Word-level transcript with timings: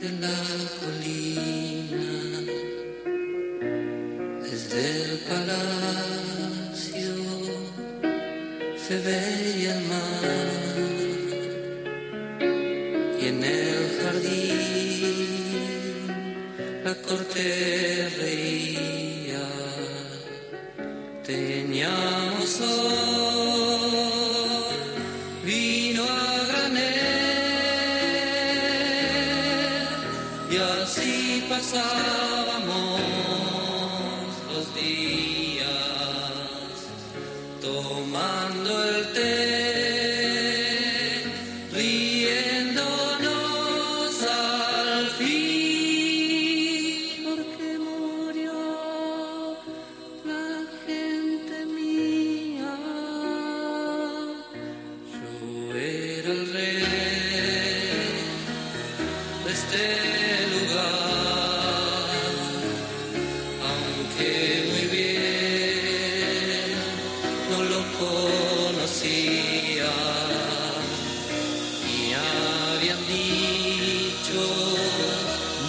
de 0.00 0.10
la 0.20 0.38
colina, 0.80 2.10
desde 4.42 4.80
el 5.04 5.12
palacio 5.28 7.14
se 8.76 8.94
veía 8.98 9.72
el 9.76 9.82
mar 9.86 10.46
y 13.20 13.22
en 13.26 13.38
el 13.42 13.78
jardín 14.00 15.36
la 16.84 16.94
corte 16.94 17.44
reía. 18.18 19.46
Teníamos 21.24 22.48
sol, 22.48 23.35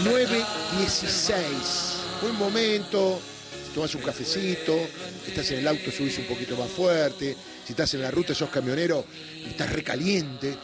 9.16. 0.04 2.22
Buen 2.22 2.36
momento. 2.36 3.22
Si 3.66 3.74
tomas 3.74 3.96
un 3.96 4.02
cafecito, 4.02 4.78
si 5.24 5.32
estás 5.32 5.50
en 5.52 5.60
el 5.60 5.68
auto, 5.68 5.92
subís 5.92 6.18
un 6.18 6.26
poquito 6.26 6.58
más 6.58 6.70
fuerte. 6.70 7.38
Si 7.66 7.72
estás 7.72 7.94
en 7.94 8.02
la 8.02 8.12
ruta, 8.12 8.36
sos 8.36 8.50
camionero 8.50 9.06
y 9.46 9.50
estás 9.50 9.72
recaliente. 9.72 10.58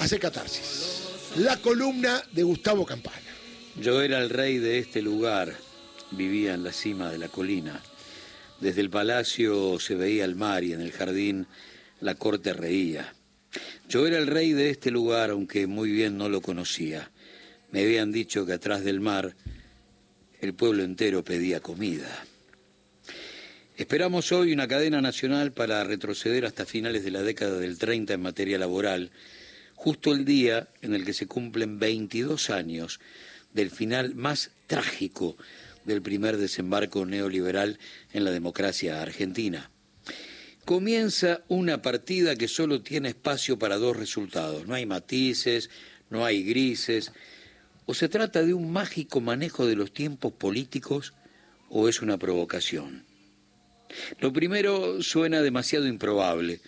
Hace 0.00 0.18
catarsis. 0.18 1.01
La 1.36 1.56
columna 1.56 2.22
de 2.32 2.42
Gustavo 2.42 2.84
Campana. 2.84 3.16
Yo 3.80 4.02
era 4.02 4.18
el 4.18 4.28
rey 4.28 4.58
de 4.58 4.78
este 4.78 5.00
lugar, 5.00 5.54
vivía 6.10 6.52
en 6.52 6.62
la 6.62 6.72
cima 6.72 7.10
de 7.10 7.16
la 7.16 7.28
colina. 7.28 7.80
Desde 8.60 8.82
el 8.82 8.90
palacio 8.90 9.80
se 9.80 9.94
veía 9.94 10.26
el 10.26 10.34
mar 10.34 10.62
y 10.62 10.74
en 10.74 10.82
el 10.82 10.92
jardín 10.92 11.46
la 12.02 12.16
corte 12.16 12.52
reía. 12.52 13.14
Yo 13.88 14.06
era 14.06 14.18
el 14.18 14.26
rey 14.26 14.52
de 14.52 14.68
este 14.68 14.90
lugar, 14.90 15.30
aunque 15.30 15.66
muy 15.66 15.90
bien 15.90 16.18
no 16.18 16.28
lo 16.28 16.42
conocía. 16.42 17.10
Me 17.70 17.80
habían 17.80 18.12
dicho 18.12 18.44
que 18.44 18.52
atrás 18.52 18.84
del 18.84 19.00
mar 19.00 19.34
el 20.42 20.52
pueblo 20.52 20.82
entero 20.82 21.24
pedía 21.24 21.60
comida. 21.60 22.26
Esperamos 23.78 24.32
hoy 24.32 24.52
una 24.52 24.68
cadena 24.68 25.00
nacional 25.00 25.52
para 25.52 25.82
retroceder 25.82 26.44
hasta 26.44 26.66
finales 26.66 27.04
de 27.04 27.10
la 27.10 27.22
década 27.22 27.58
del 27.58 27.78
30 27.78 28.12
en 28.12 28.20
materia 28.20 28.58
laboral, 28.58 29.10
justo 29.82 30.12
el 30.12 30.24
día 30.24 30.68
en 30.80 30.94
el 30.94 31.04
que 31.04 31.12
se 31.12 31.26
cumplen 31.26 31.80
22 31.80 32.50
años 32.50 33.00
del 33.52 33.68
final 33.72 34.14
más 34.14 34.52
trágico 34.68 35.36
del 35.84 36.00
primer 36.00 36.36
desembarco 36.36 37.04
neoliberal 37.04 37.80
en 38.12 38.22
la 38.22 38.30
democracia 38.30 39.02
argentina. 39.02 39.72
Comienza 40.64 41.42
una 41.48 41.82
partida 41.82 42.36
que 42.36 42.46
solo 42.46 42.82
tiene 42.82 43.08
espacio 43.08 43.58
para 43.58 43.76
dos 43.76 43.96
resultados. 43.96 44.68
No 44.68 44.74
hay 44.74 44.86
matices, 44.86 45.68
no 46.10 46.24
hay 46.24 46.44
grises. 46.44 47.10
O 47.84 47.92
se 47.94 48.08
trata 48.08 48.44
de 48.44 48.54
un 48.54 48.72
mágico 48.72 49.20
manejo 49.20 49.66
de 49.66 49.74
los 49.74 49.92
tiempos 49.92 50.32
políticos 50.32 51.12
o 51.70 51.88
es 51.88 52.02
una 52.02 52.18
provocación. 52.18 53.04
Lo 54.20 54.32
primero 54.32 55.02
suena 55.02 55.42
demasiado 55.42 55.88
improbable. 55.88 56.60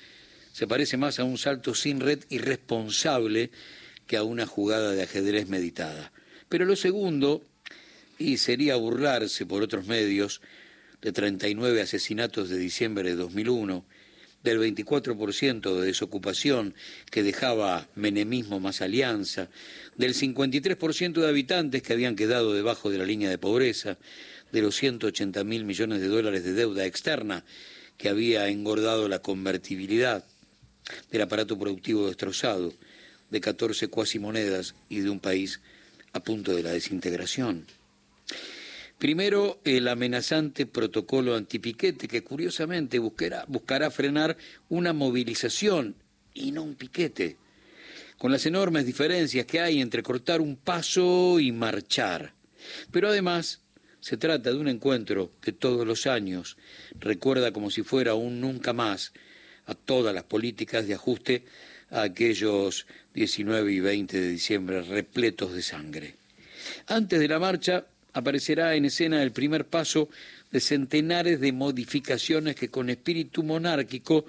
Se 0.54 0.68
parece 0.68 0.96
más 0.96 1.18
a 1.18 1.24
un 1.24 1.36
salto 1.36 1.74
sin 1.74 1.98
red 1.98 2.20
irresponsable 2.28 3.50
que 4.06 4.16
a 4.16 4.22
una 4.22 4.46
jugada 4.46 4.92
de 4.92 5.02
ajedrez 5.02 5.48
meditada. 5.48 6.12
Pero 6.48 6.64
lo 6.64 6.76
segundo, 6.76 7.42
y 8.20 8.36
sería 8.36 8.76
burlarse 8.76 9.46
por 9.46 9.64
otros 9.64 9.86
medios, 9.86 10.40
de 11.02 11.10
39 11.10 11.82
asesinatos 11.82 12.50
de 12.50 12.58
diciembre 12.58 13.10
de 13.10 13.16
2001, 13.16 13.84
del 14.44 14.60
24% 14.60 15.80
de 15.80 15.86
desocupación 15.86 16.76
que 17.10 17.24
dejaba 17.24 17.88
menemismo 17.96 18.60
más 18.60 18.80
alianza, 18.80 19.48
del 19.96 20.14
53% 20.14 21.14
de 21.14 21.28
habitantes 21.28 21.82
que 21.82 21.94
habían 21.94 22.14
quedado 22.14 22.54
debajo 22.54 22.90
de 22.90 22.98
la 22.98 23.06
línea 23.06 23.28
de 23.28 23.38
pobreza, 23.38 23.98
de 24.52 24.62
los 24.62 24.76
180 24.76 25.42
mil 25.42 25.64
millones 25.64 26.00
de 26.00 26.06
dólares 26.06 26.44
de 26.44 26.52
deuda 26.52 26.86
externa 26.86 27.44
que 27.96 28.08
había 28.08 28.46
engordado 28.46 29.08
la 29.08 29.18
convertibilidad, 29.18 30.24
del 31.10 31.22
aparato 31.22 31.58
productivo 31.58 32.06
destrozado, 32.06 32.72
de 33.30 33.40
14 33.40 33.88
cuasimonedas 33.88 34.74
y 34.88 35.00
de 35.00 35.10
un 35.10 35.20
país 35.20 35.60
a 36.12 36.20
punto 36.20 36.54
de 36.54 36.62
la 36.62 36.70
desintegración. 36.70 37.66
Primero, 38.98 39.60
el 39.64 39.88
amenazante 39.88 40.66
protocolo 40.66 41.34
antipiquete, 41.34 42.08
que 42.08 42.22
curiosamente 42.22 42.98
buscará, 42.98 43.44
buscará 43.48 43.90
frenar 43.90 44.36
una 44.68 44.92
movilización 44.92 45.96
y 46.32 46.52
no 46.52 46.62
un 46.62 46.74
piquete, 46.74 47.36
con 48.16 48.30
las 48.32 48.46
enormes 48.46 48.86
diferencias 48.86 49.46
que 49.46 49.60
hay 49.60 49.80
entre 49.80 50.02
cortar 50.02 50.40
un 50.40 50.56
paso 50.56 51.40
y 51.40 51.52
marchar. 51.52 52.32
Pero 52.90 53.08
además, 53.08 53.60
se 54.00 54.16
trata 54.16 54.50
de 54.50 54.56
un 54.56 54.68
encuentro 54.68 55.30
que 55.40 55.52
todos 55.52 55.86
los 55.86 56.06
años 56.06 56.56
recuerda 56.98 57.52
como 57.52 57.70
si 57.70 57.82
fuera 57.82 58.14
un 58.14 58.40
nunca 58.40 58.72
más 58.72 59.12
a 59.66 59.74
todas 59.74 60.14
las 60.14 60.24
políticas 60.24 60.86
de 60.86 60.94
ajuste 60.94 61.44
a 61.90 62.02
aquellos 62.02 62.86
19 63.14 63.72
y 63.72 63.80
20 63.80 64.20
de 64.20 64.28
diciembre 64.28 64.82
repletos 64.82 65.52
de 65.54 65.62
sangre. 65.62 66.14
Antes 66.86 67.20
de 67.20 67.28
la 67.28 67.38
marcha 67.38 67.86
aparecerá 68.12 68.74
en 68.74 68.84
escena 68.84 69.22
el 69.22 69.32
primer 69.32 69.66
paso 69.66 70.08
de 70.50 70.60
centenares 70.60 71.40
de 71.40 71.52
modificaciones 71.52 72.56
que 72.56 72.68
con 72.68 72.90
espíritu 72.90 73.42
monárquico 73.42 74.24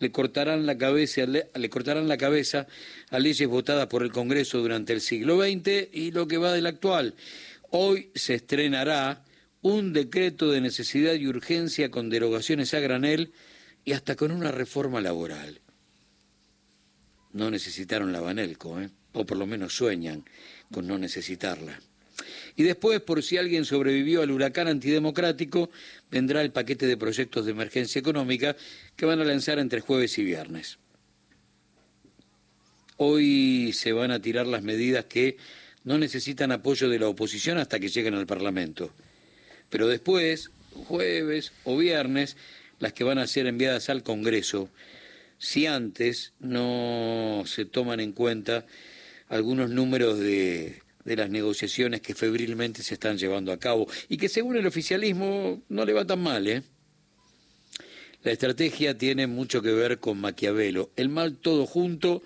le 0.00 0.12
cortarán 0.12 0.66
la 0.66 0.78
cabeza, 0.78 1.26
le, 1.26 1.48
le 1.54 1.70
cortarán 1.70 2.08
la 2.08 2.16
cabeza 2.16 2.66
a 3.10 3.18
leyes 3.18 3.48
votadas 3.48 3.86
por 3.86 4.02
el 4.02 4.12
Congreso 4.12 4.58
durante 4.58 4.92
el 4.92 5.00
siglo 5.00 5.40
XX 5.40 5.88
y 5.92 6.10
lo 6.12 6.28
que 6.28 6.38
va 6.38 6.52
del 6.52 6.66
actual. 6.66 7.14
Hoy 7.70 8.10
se 8.14 8.34
estrenará 8.34 9.24
un 9.62 9.92
decreto 9.92 10.50
de 10.50 10.60
necesidad 10.60 11.14
y 11.14 11.26
urgencia 11.26 11.90
con 11.90 12.10
derogaciones 12.10 12.74
a 12.74 12.80
granel 12.80 13.32
y 13.88 13.94
hasta 13.94 14.16
con 14.16 14.32
una 14.32 14.52
reforma 14.52 15.00
laboral. 15.00 15.62
No 17.32 17.50
necesitaron 17.50 18.12
la 18.12 18.20
Banelco, 18.20 18.78
¿eh? 18.78 18.90
o 19.14 19.24
por 19.24 19.38
lo 19.38 19.46
menos 19.46 19.74
sueñan 19.74 20.26
con 20.70 20.86
no 20.86 20.98
necesitarla. 20.98 21.80
Y 22.54 22.64
después, 22.64 23.00
por 23.00 23.22
si 23.22 23.38
alguien 23.38 23.64
sobrevivió 23.64 24.20
al 24.20 24.30
huracán 24.30 24.68
antidemocrático, 24.68 25.70
vendrá 26.10 26.42
el 26.42 26.52
paquete 26.52 26.86
de 26.86 26.98
proyectos 26.98 27.46
de 27.46 27.52
emergencia 27.52 27.98
económica 27.98 28.54
que 28.94 29.06
van 29.06 29.20
a 29.20 29.24
lanzar 29.24 29.58
entre 29.58 29.80
jueves 29.80 30.18
y 30.18 30.24
viernes. 30.24 30.76
Hoy 32.98 33.72
se 33.72 33.92
van 33.92 34.10
a 34.10 34.20
tirar 34.20 34.46
las 34.46 34.62
medidas 34.62 35.06
que 35.06 35.38
no 35.84 35.96
necesitan 35.96 36.52
apoyo 36.52 36.90
de 36.90 36.98
la 36.98 37.08
oposición 37.08 37.56
hasta 37.56 37.80
que 37.80 37.88
lleguen 37.88 38.12
al 38.12 38.26
Parlamento. 38.26 38.92
Pero 39.70 39.88
después, 39.88 40.50
jueves 40.74 41.52
o 41.64 41.78
viernes, 41.78 42.36
las 42.78 42.92
que 42.92 43.04
van 43.04 43.18
a 43.18 43.26
ser 43.26 43.46
enviadas 43.46 43.88
al 43.90 44.02
Congreso, 44.02 44.70
si 45.38 45.66
antes 45.66 46.32
no 46.40 47.44
se 47.46 47.64
toman 47.64 48.00
en 48.00 48.12
cuenta 48.12 48.66
algunos 49.28 49.70
números 49.70 50.18
de, 50.18 50.82
de 51.04 51.16
las 51.16 51.30
negociaciones 51.30 52.00
que 52.00 52.14
febrilmente 52.14 52.82
se 52.82 52.94
están 52.94 53.18
llevando 53.18 53.52
a 53.52 53.58
cabo 53.58 53.88
y 54.08 54.16
que 54.16 54.28
según 54.28 54.56
el 54.56 54.66
oficialismo 54.66 55.62
no 55.68 55.84
le 55.84 55.92
va 55.92 56.04
tan 56.04 56.20
mal, 56.20 56.46
¿eh? 56.46 56.62
La 58.24 58.32
estrategia 58.32 58.98
tiene 58.98 59.28
mucho 59.28 59.62
que 59.62 59.72
ver 59.72 60.00
con 60.00 60.20
Maquiavelo, 60.20 60.90
el 60.96 61.08
mal 61.08 61.36
todo 61.36 61.66
junto 61.66 62.22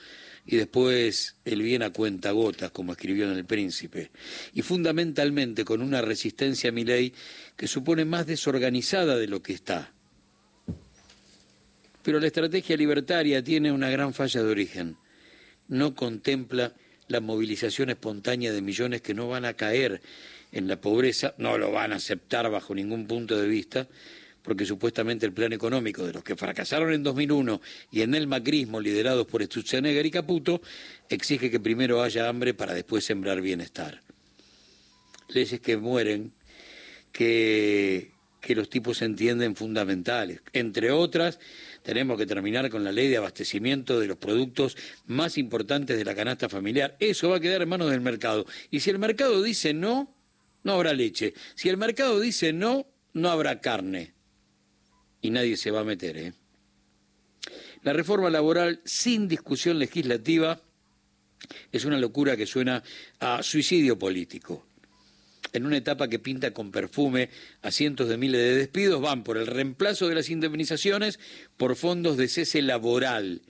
y 0.47 0.57
después 0.57 1.37
el 1.45 1.63
bien 1.63 1.83
a 1.83 1.91
cuentagotas, 1.91 2.71
como 2.71 2.93
escribió 2.93 3.31
en 3.31 3.37
El 3.37 3.45
Príncipe, 3.45 4.11
y 4.55 4.63
fundamentalmente 4.63 5.65
con 5.65 5.83
una 5.83 6.01
resistencia 6.01 6.71
a 6.71 6.73
mi 6.73 6.85
ley 6.85 7.13
que 7.57 7.69
supone 7.69 8.05
más 8.05 8.27
desorganizada 8.27 9.17
de 9.17 9.29
lo 9.29 9.43
que 9.43 9.53
está. 9.53 9.93
Pero 12.03 12.21
la 12.21 12.27
estrategia 12.27 12.77
libertaria 12.77 13.43
tiene 13.43 13.71
una 13.73 13.91
gran 13.91 14.13
falla 14.13 14.43
de 14.43 14.51
origen. 14.51 14.97
No 15.69 15.95
contempla 15.95 16.73
la 17.09 17.21
movilización 17.21 17.91
espontánea 17.91 18.53
de 18.53 18.63
millones 18.63 19.03
que 19.03 19.15
no 19.15 19.29
van 19.29 19.45
a 19.45 19.55
caer 19.55 20.01
en 20.51 20.69
la 20.69 20.81
pobreza, 20.81 21.35
no 21.39 21.59
lo 21.59 21.73
van 21.73 21.93
a 21.93 21.97
aceptar 21.97 22.51
bajo 22.51 22.75
ningún 22.75 23.07
punto 23.07 23.41
de 23.41 23.49
vista, 23.49 23.89
porque 24.43 24.67
supuestamente 24.67 25.25
el 25.25 25.33
plan 25.33 25.53
económico 25.53 26.05
de 26.05 26.13
los 26.13 26.25
que 26.25 26.37
fracasaron 26.37 26.93
en 26.93 27.03
2001 27.03 27.61
y 27.91 28.03
en 28.03 28.15
el 28.15 28.27
macrismo 28.27 28.81
liderados 28.81 29.27
por 29.27 29.43
Stutzenegger 29.43 30.05
y 30.05 30.11
Caputo 30.11 30.61
exige 31.09 31.51
que 31.51 31.61
primero 31.61 32.03
haya 32.03 32.29
hambre 32.29 32.53
para 32.53 32.75
después 32.75 33.05
sembrar 33.05 33.41
bienestar. 33.41 34.03
Leyes 35.29 35.61
que 35.61 35.77
mueren, 35.77 36.33
que, 37.13 38.11
que 38.43 38.57
los 38.57 38.69
tipos 38.69 39.01
entienden 39.03 39.55
fundamentales. 39.55 40.43
Entre 40.53 40.91
otras, 40.91 41.39
tenemos 41.83 42.19
que 42.19 42.27
terminar 42.27 42.69
con 42.71 42.83
la 42.83 42.91
ley 42.91 43.09
de 43.09 43.17
abastecimiento 43.17 44.01
de 44.01 44.09
los 44.09 44.19
productos 44.19 44.77
más 45.07 45.39
importantes 45.39 45.97
de 45.97 46.05
la 46.05 46.15
canasta 46.15 46.49
familiar. 46.49 46.97
Eso 46.99 47.31
va 47.31 47.37
a 47.37 47.41
quedar 47.41 47.63
en 47.63 47.69
manos 47.69 47.91
del 47.91 48.01
mercado. 48.01 48.45
Y 48.71 48.81
si 48.81 48.91
el 48.91 48.99
mercado 48.99 49.41
dice 49.43 49.73
no, 49.73 50.13
no 50.65 50.73
habrá 50.73 50.93
leche. 50.93 51.35
Si 51.55 51.69
el 51.69 51.77
mercado 51.77 52.19
dice 52.19 52.53
no, 52.53 52.87
no 53.15 53.31
habrá 53.31 53.61
carne. 53.61 54.13
Y 55.21 55.31
nadie 55.31 55.57
se 55.57 55.71
va 55.71 55.81
a 55.81 55.85
meter, 55.85 56.17
¿eh? 56.17 56.33
La 57.85 57.93
reforma 57.93 58.29
laboral 58.29 58.81
sin 58.85 59.29
discusión 59.29 59.79
legislativa 59.79 60.61
es 61.71 61.85
una 61.85 61.99
locura 61.99 62.37
que 62.37 62.47
suena 62.47 62.83
a 63.21 63.43
suicidio 63.43 63.99
político. 63.99 64.67
En 65.53 65.67
una 65.67 65.77
etapa 65.77 66.09
que 66.09 66.19
pinta 66.19 66.53
con 66.53 66.71
perfume 66.71 67.29
a 67.61 67.71
cientos 67.71 68.09
de 68.09 68.17
miles 68.17 68.41
de 68.41 68.57
despidos, 68.57 69.03
van 69.03 69.23
por 69.23 69.37
el 69.37 69.47
reemplazo 69.47 70.09
de 70.09 70.15
las 70.15 70.31
indemnizaciones 70.31 71.21
por 71.57 71.77
fondos 71.77 72.17
de 72.17 72.29
cese 72.29 72.63
laboral. 72.63 73.43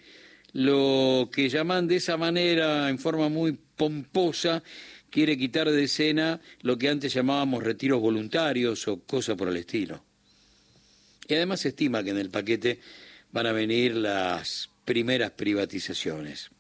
Lo 0.53 1.31
que 1.33 1.49
llaman 1.49 1.87
de 1.87 1.97
esa 1.97 2.17
manera, 2.17 2.89
en 2.89 2.99
forma 2.99 3.29
muy 3.29 3.57
pomposa, 3.77 4.63
quiere 5.11 5.39
quitar 5.39 5.71
de 5.71 5.85
escena 5.85 6.41
lo 6.63 6.77
que 6.77 6.89
antes 6.89 7.15
llamábamos 7.15 7.63
retiros 7.63 8.01
voluntarios 8.01 8.89
o 8.89 9.01
cosa 9.01 9.37
por 9.37 9.49
el 9.49 9.57
estilo. 9.59 10.03
Y 11.29 11.35
además 11.35 11.61
se 11.61 11.69
estima 11.69 12.03
que 12.03 12.11
en 12.11 12.19
el 12.19 12.31
paquete 12.31 12.81
van 13.31 13.47
a 13.47 13.53
venir 13.53 13.95
las 13.95 14.71
primeras 14.85 15.31
privatizaciones. 15.31 16.51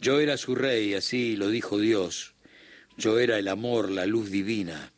Yo 0.00 0.20
era 0.20 0.36
su 0.36 0.54
rey, 0.54 0.94
así 0.94 1.36
lo 1.36 1.48
dijo 1.48 1.78
Dios. 1.78 2.29
Yo 3.00 3.18
era 3.18 3.38
el 3.38 3.48
amor, 3.48 3.90
la 3.90 4.04
luz 4.04 4.30
divina. 4.30 4.92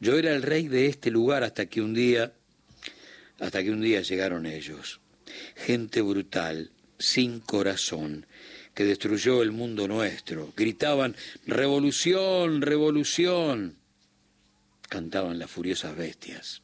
Yo 0.00 0.16
era 0.16 0.34
el 0.34 0.42
rey 0.42 0.68
de 0.68 0.86
este 0.86 1.10
lugar 1.10 1.44
hasta 1.44 1.66
que 1.66 1.82
un 1.82 1.92
día, 1.92 2.32
hasta 3.38 3.62
que 3.62 3.70
un 3.70 3.82
día 3.82 4.00
llegaron 4.00 4.46
ellos. 4.46 5.00
Gente 5.54 6.00
brutal, 6.00 6.70
sin 6.98 7.40
corazón, 7.40 8.26
que 8.72 8.84
destruyó 8.84 9.42
el 9.42 9.52
mundo 9.52 9.86
nuestro. 9.86 10.54
Gritaban, 10.56 11.14
revolución, 11.46 12.62
revolución. 12.62 13.76
Cantaban 14.88 15.38
las 15.38 15.50
furiosas 15.50 15.94
bestias. 15.94 16.62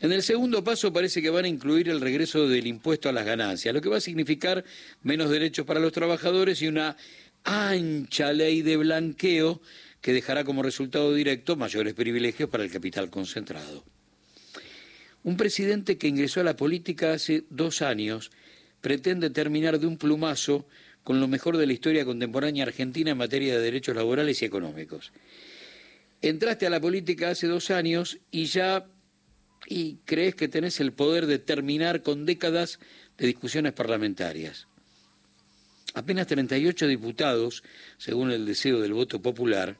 En 0.00 0.12
el 0.12 0.22
segundo 0.22 0.64
paso 0.64 0.90
parece 0.90 1.20
que 1.20 1.28
van 1.28 1.44
a 1.44 1.48
incluir 1.48 1.90
el 1.90 2.00
regreso 2.00 2.48
del 2.48 2.66
impuesto 2.66 3.10
a 3.10 3.12
las 3.12 3.26
ganancias, 3.26 3.74
lo 3.74 3.82
que 3.82 3.90
va 3.90 3.98
a 3.98 4.00
significar 4.00 4.64
menos 5.02 5.28
derechos 5.28 5.66
para 5.66 5.80
los 5.80 5.92
trabajadores 5.92 6.62
y 6.62 6.68
una 6.68 6.96
ancha 7.44 8.32
ley 8.32 8.62
de 8.62 8.76
blanqueo 8.76 9.60
que 10.00 10.12
dejará 10.12 10.44
como 10.44 10.62
resultado 10.62 11.14
directo 11.14 11.56
mayores 11.56 11.94
privilegios 11.94 12.48
para 12.48 12.64
el 12.64 12.70
capital 12.70 13.10
concentrado. 13.10 13.84
Un 15.22 15.36
presidente 15.36 15.98
que 15.98 16.08
ingresó 16.08 16.40
a 16.40 16.44
la 16.44 16.56
política 16.56 17.12
hace 17.12 17.44
dos 17.50 17.82
años 17.82 18.30
pretende 18.80 19.28
terminar 19.28 19.78
de 19.78 19.86
un 19.86 19.98
plumazo 19.98 20.66
con 21.04 21.20
lo 21.20 21.28
mejor 21.28 21.56
de 21.56 21.66
la 21.66 21.72
historia 21.72 22.04
contemporánea 22.04 22.64
argentina 22.64 23.10
en 23.10 23.18
materia 23.18 23.54
de 23.54 23.62
derechos 23.62 23.96
laborales 23.96 24.40
y 24.40 24.44
económicos. 24.44 25.12
Entraste 26.22 26.66
a 26.66 26.70
la 26.70 26.80
política 26.80 27.30
hace 27.30 27.46
dos 27.46 27.70
años 27.70 28.18
y 28.30 28.46
ya 28.46 28.86
y 29.66 29.96
crees 30.04 30.34
que 30.34 30.48
tenés 30.48 30.80
el 30.80 30.92
poder 30.92 31.26
de 31.26 31.38
terminar 31.38 32.02
con 32.02 32.26
décadas 32.26 32.80
de 33.18 33.26
discusiones 33.26 33.72
parlamentarias. 33.72 34.66
Apenas 35.94 36.26
38 36.28 36.86
diputados, 36.86 37.62
según 37.98 38.30
el 38.30 38.46
deseo 38.46 38.80
del 38.80 38.92
voto 38.92 39.20
popular, 39.20 39.76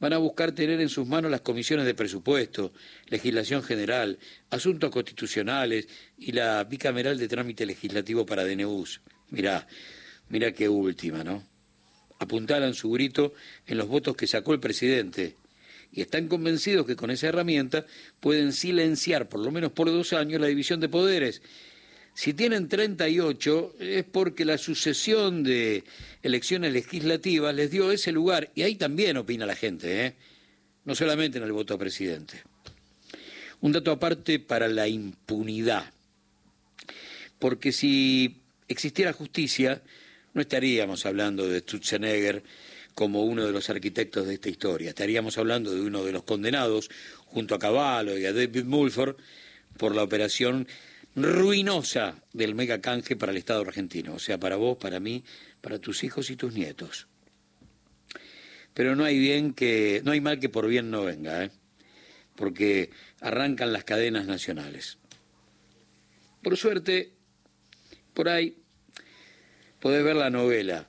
van 0.00 0.12
a 0.12 0.18
buscar 0.18 0.52
tener 0.52 0.80
en 0.80 0.88
sus 0.88 1.06
manos 1.06 1.30
las 1.30 1.42
comisiones 1.42 1.86
de 1.86 1.94
presupuesto, 1.94 2.72
legislación 3.06 3.62
general, 3.62 4.18
asuntos 4.50 4.90
constitucionales 4.90 5.86
y 6.18 6.32
la 6.32 6.64
bicameral 6.64 7.18
de 7.18 7.28
trámite 7.28 7.66
legislativo 7.66 8.26
para 8.26 8.44
DNUs. 8.44 9.00
Mirá, 9.30 9.66
mirá 10.28 10.52
qué 10.52 10.68
última, 10.68 11.22
¿no? 11.22 11.44
Apuntalan 12.18 12.74
su 12.74 12.90
grito 12.90 13.34
en 13.66 13.78
los 13.78 13.86
votos 13.86 14.16
que 14.16 14.26
sacó 14.26 14.54
el 14.54 14.60
presidente 14.60 15.36
y 15.92 16.00
están 16.00 16.26
convencidos 16.26 16.86
que 16.86 16.96
con 16.96 17.12
esa 17.12 17.28
herramienta 17.28 17.86
pueden 18.18 18.52
silenciar, 18.52 19.28
por 19.28 19.40
lo 19.40 19.52
menos 19.52 19.70
por 19.70 19.86
dos 19.86 20.12
años, 20.12 20.40
la 20.40 20.48
división 20.48 20.80
de 20.80 20.88
poderes 20.88 21.40
si 22.14 22.32
tienen 22.32 22.68
38 22.68 23.74
es 23.80 24.04
porque 24.04 24.44
la 24.44 24.56
sucesión 24.56 25.42
de 25.42 25.82
elecciones 26.22 26.72
legislativas 26.72 27.52
les 27.54 27.72
dio 27.72 27.90
ese 27.90 28.12
lugar, 28.12 28.50
y 28.54 28.62
ahí 28.62 28.76
también 28.76 29.16
opina 29.16 29.46
la 29.46 29.56
gente, 29.56 30.06
¿eh? 30.06 30.14
no 30.84 30.94
solamente 30.94 31.38
en 31.38 31.44
el 31.44 31.52
voto 31.52 31.74
a 31.74 31.78
presidente. 31.78 32.42
Un 33.60 33.72
dato 33.72 33.90
aparte 33.90 34.38
para 34.38 34.68
la 34.68 34.86
impunidad, 34.86 35.92
porque 37.40 37.72
si 37.72 38.42
existiera 38.68 39.12
justicia, 39.12 39.82
no 40.34 40.40
estaríamos 40.40 41.06
hablando 41.06 41.48
de 41.48 41.60
Stutzenegger 41.60 42.44
como 42.94 43.24
uno 43.24 43.44
de 43.44 43.50
los 43.50 43.68
arquitectos 43.70 44.28
de 44.28 44.34
esta 44.34 44.48
historia, 44.48 44.90
estaríamos 44.90 45.36
hablando 45.36 45.74
de 45.74 45.80
uno 45.80 46.04
de 46.04 46.12
los 46.12 46.22
condenados, 46.22 46.90
junto 47.26 47.56
a 47.56 47.58
Cavallo 47.58 48.16
y 48.16 48.24
a 48.24 48.32
David 48.32 48.64
Mulford, 48.64 49.16
por 49.76 49.96
la 49.96 50.04
operación 50.04 50.68
ruinosa 51.16 52.22
del 52.32 52.54
mega 52.54 52.80
canje 52.80 53.16
para 53.16 53.32
el 53.32 53.38
Estado 53.38 53.62
argentino, 53.62 54.14
o 54.14 54.18
sea, 54.18 54.38
para 54.38 54.56
vos, 54.56 54.78
para 54.78 55.00
mí, 55.00 55.24
para 55.60 55.78
tus 55.78 56.04
hijos 56.04 56.30
y 56.30 56.36
tus 56.36 56.52
nietos. 56.52 57.06
Pero 58.74 58.96
no 58.96 59.04
hay 59.04 59.18
bien 59.18 59.54
que, 59.54 60.02
no 60.04 60.12
hay 60.12 60.20
mal 60.20 60.40
que 60.40 60.48
por 60.48 60.66
bien 60.66 60.90
no 60.90 61.04
venga, 61.04 61.44
¿eh? 61.44 61.50
porque 62.34 62.90
arrancan 63.20 63.72
las 63.72 63.84
cadenas 63.84 64.26
nacionales. 64.26 64.98
Por 66.42 66.56
suerte, 66.56 67.12
por 68.12 68.28
ahí 68.28 68.58
podés 69.78 70.04
ver 70.04 70.16
la 70.16 70.30
novela, 70.30 70.88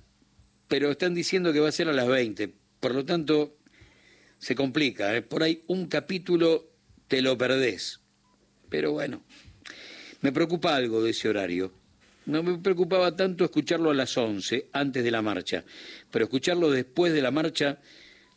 pero 0.67 0.89
están 0.89 1.13
diciendo 1.13 1.53
que 1.53 1.59
va 1.59 1.69
a 1.69 1.71
ser 1.71 1.87
a 1.87 1.93
las 1.93 2.07
20, 2.07 2.51
por 2.79 2.95
lo 2.95 3.05
tanto 3.05 3.57
se 4.39 4.55
complica, 4.55 5.15
¿eh? 5.15 5.21
por 5.21 5.43
ahí 5.43 5.63
un 5.67 5.87
capítulo 5.87 6.71
te 7.07 7.21
lo 7.21 7.37
perdés. 7.37 8.01
Pero 8.69 8.91
bueno, 8.91 9.23
me 10.25 10.31
preocupa 10.31 10.75
algo 10.75 11.03
de 11.03 11.11
ese 11.11 11.29
horario. 11.29 11.71
No 12.25 12.41
me 12.41 12.57
preocupaba 12.57 13.15
tanto 13.15 13.43
escucharlo 13.43 13.91
a 13.91 13.93
las 13.93 14.17
11, 14.17 14.69
antes 14.73 15.03
de 15.03 15.11
la 15.11 15.21
marcha, 15.21 15.63
pero 16.09 16.25
escucharlo 16.25 16.71
después 16.71 17.13
de 17.13 17.21
la 17.21 17.29
marcha 17.29 17.77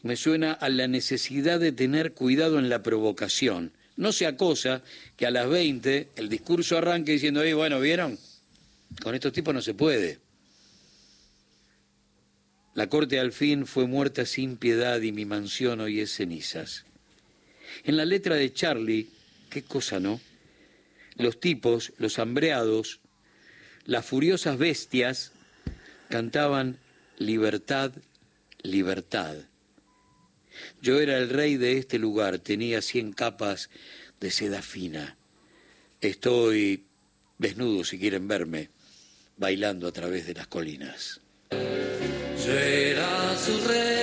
me 0.03 0.15
suena 0.15 0.53
a 0.53 0.69
la 0.69 0.87
necesidad 0.87 1.59
de 1.59 1.73
tener 1.73 2.13
cuidado 2.13 2.59
en 2.59 2.69
la 2.69 2.83
provocación. 2.83 3.73
No 3.97 4.13
sea 4.13 4.37
cosa 4.37 4.83
que 5.17 5.25
a 5.25 5.31
las 5.31 5.49
20 5.49 6.11
el 6.17 6.29
discurso 6.29 6.77
arranque 6.77 7.13
diciendo, 7.13 7.43
eh, 7.43 7.55
bueno, 7.55 7.81
¿vieron? 7.81 8.19
Con 9.03 9.15
estos 9.15 9.33
tipos 9.33 9.55
no 9.55 9.63
se 9.63 9.73
puede. 9.73 10.19
La 12.75 12.91
corte 12.91 13.19
al 13.19 13.33
fin 13.33 13.67
fue 13.67 13.87
muerta 13.87 14.27
sin 14.27 14.59
piedad 14.59 15.01
y 15.01 15.11
mi 15.11 15.25
mansión 15.25 15.81
hoy 15.81 16.01
es 16.01 16.15
cenizas. 16.15 16.85
En 17.85 17.97
la 17.97 18.05
letra 18.05 18.35
de 18.35 18.53
Charlie, 18.53 19.09
qué 19.49 19.63
cosa 19.63 19.99
no, 19.99 20.21
los 21.19 21.41
tipos, 21.41 21.93
los 21.99 22.19
hambreados, 22.19 23.01
las 23.85 24.07
furiosas 24.07 24.57
bestias, 24.59 25.33
cantaban 26.09 26.79
libertad, 27.19 27.93
libertad. 28.63 29.37
Yo 30.81 31.01
era 31.01 31.19
el 31.19 31.29
rey 31.29 31.57
de 31.57 31.79
este 31.79 31.99
lugar, 31.99 32.39
tenía 32.39 32.83
cien 32.83 33.13
capas 33.13 33.71
de 34.21 34.31
seda 34.31 34.63
fina. 34.63 35.17
Estoy 36.01 36.85
desnudo, 37.39 37.85
si 37.85 37.99
quieren 37.99 38.29
verme, 38.29 38.71
bailando 39.37 39.89
a 39.89 39.93
través 39.93 40.27
de 40.27 40.35
las 40.35 40.47
colinas. 40.47 41.21
Yo 41.51 42.53
era 42.53 43.37
su 43.39 43.67
rey. 43.67 43.98